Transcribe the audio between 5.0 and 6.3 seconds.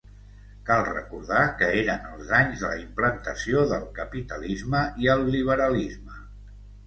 i el liberalisme.